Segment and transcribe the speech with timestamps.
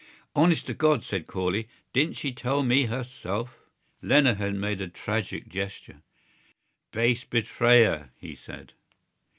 [0.35, 1.67] "Honest to God!" said Corley.
[1.93, 3.59] "Didn't she tell me herself?"
[4.01, 6.01] Lenehan made a tragic gesture.
[6.91, 8.73] "Base betrayer!" he said.